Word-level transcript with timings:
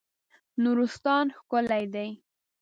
نورستان 0.63 1.25
ښکلی 1.37 1.83
دی. 1.93 2.09